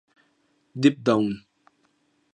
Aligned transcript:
Deep 0.75 1.03
Down. 1.03 1.45